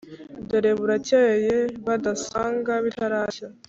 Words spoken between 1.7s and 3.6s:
badasanga bitarashya.